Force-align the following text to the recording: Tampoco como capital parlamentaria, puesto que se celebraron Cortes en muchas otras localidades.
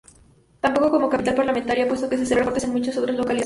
Tampoco 0.61 0.89
como 0.89 1.11
capital 1.11 1.35
parlamentaria, 1.35 1.87
puesto 1.87 2.09
que 2.09 2.17
se 2.17 2.25
celebraron 2.25 2.53
Cortes 2.53 2.63
en 2.63 2.71
muchas 2.71 2.97
otras 2.97 3.15
localidades. 3.15 3.39